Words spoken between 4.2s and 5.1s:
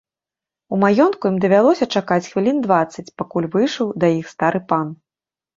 стары пан.